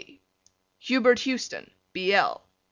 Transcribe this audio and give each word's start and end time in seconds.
D. 0.03 0.23
Hubert 0.79 1.19
Houston, 1.19 1.69
B. 1.93 2.11
L. 2.11 2.47